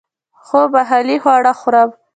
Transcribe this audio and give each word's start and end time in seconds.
هو، 0.47 0.61
محلی 0.75 1.17
خواړه 1.23 1.51
خورم 1.59 1.89